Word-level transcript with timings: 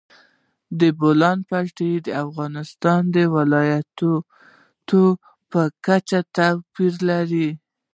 د 0.79 0.81
بولان 0.99 1.37
پټي 1.49 1.91
د 2.05 2.07
افغانستان 2.25 3.01
د 3.15 3.17
ولایاتو 3.35 5.03
په 5.51 5.61
کچه 5.85 6.19
توپیر 6.35 6.93
لري. 7.09 7.49